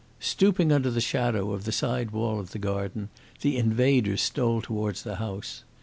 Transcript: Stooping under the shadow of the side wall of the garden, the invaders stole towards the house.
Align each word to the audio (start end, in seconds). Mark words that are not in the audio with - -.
Stooping 0.19 0.71
under 0.71 0.89
the 0.89 0.99
shadow 0.99 1.51
of 1.51 1.63
the 1.63 1.71
side 1.71 2.09
wall 2.09 2.39
of 2.39 2.53
the 2.53 2.57
garden, 2.57 3.09
the 3.41 3.55
invaders 3.55 4.23
stole 4.23 4.59
towards 4.59 5.03
the 5.03 5.17
house. 5.17 5.63